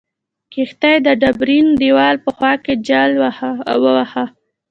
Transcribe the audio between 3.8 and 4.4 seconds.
واهه.